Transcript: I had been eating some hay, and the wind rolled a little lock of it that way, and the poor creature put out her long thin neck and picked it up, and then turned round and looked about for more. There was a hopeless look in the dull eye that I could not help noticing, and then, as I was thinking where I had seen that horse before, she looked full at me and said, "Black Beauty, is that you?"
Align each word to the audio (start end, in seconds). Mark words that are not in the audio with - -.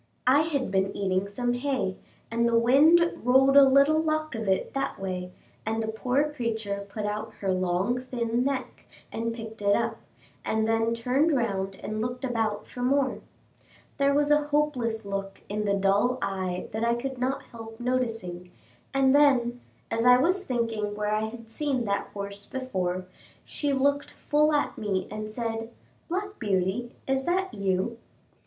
I 0.25 0.41
had 0.41 0.71
been 0.71 0.97
eating 0.97 1.27
some 1.27 1.53
hay, 1.53 1.95
and 2.31 2.49
the 2.49 2.57
wind 2.57 3.19
rolled 3.23 3.55
a 3.55 3.63
little 3.69 4.01
lock 4.01 4.33
of 4.33 4.49
it 4.49 4.73
that 4.73 4.97
way, 4.99 5.31
and 5.63 5.83
the 5.83 5.89
poor 5.89 6.31
creature 6.33 6.87
put 6.89 7.05
out 7.05 7.35
her 7.39 7.53
long 7.53 7.99
thin 8.01 8.43
neck 8.43 8.87
and 9.11 9.31
picked 9.31 9.61
it 9.61 9.75
up, 9.75 9.97
and 10.43 10.67
then 10.67 10.95
turned 10.95 11.37
round 11.37 11.75
and 11.83 12.01
looked 12.01 12.23
about 12.25 12.65
for 12.65 12.81
more. 12.81 13.19
There 13.97 14.15
was 14.15 14.31
a 14.31 14.47
hopeless 14.47 15.05
look 15.05 15.43
in 15.47 15.65
the 15.65 15.75
dull 15.75 16.17
eye 16.19 16.67
that 16.71 16.83
I 16.83 16.95
could 16.95 17.19
not 17.19 17.43
help 17.51 17.79
noticing, 17.79 18.49
and 18.95 19.13
then, 19.13 19.61
as 19.91 20.03
I 20.03 20.17
was 20.17 20.43
thinking 20.45 20.95
where 20.95 21.13
I 21.13 21.25
had 21.25 21.51
seen 21.51 21.85
that 21.85 22.07
horse 22.07 22.47
before, 22.47 23.05
she 23.45 23.71
looked 23.71 24.09
full 24.09 24.51
at 24.51 24.79
me 24.79 25.07
and 25.11 25.29
said, 25.29 25.69
"Black 26.09 26.39
Beauty, 26.39 26.95
is 27.07 27.25
that 27.25 27.53
you?" 27.53 27.99